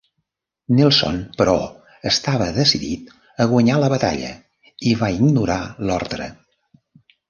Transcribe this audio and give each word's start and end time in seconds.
Nelson, 0.77 1.19
però, 1.41 1.53
estava 2.13 2.49
decidit 2.57 3.13
a 3.45 3.49
guanyar 3.55 3.79
la 3.85 3.93
batalla 3.97 4.35
i 4.93 4.99
va 5.05 5.15
ignorar 5.23 5.63
l'ordre. 5.89 6.35